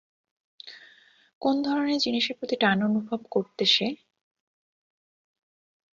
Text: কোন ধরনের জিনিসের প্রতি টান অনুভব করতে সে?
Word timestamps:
কোন 1.41 1.55
ধরনের 1.61 1.99
জিনিসের 1.99 2.35
প্রতি 2.37 2.55
টান 2.55 2.77
অনুভব 2.83 3.19
করতে 3.31 3.63
সে? 3.65 3.87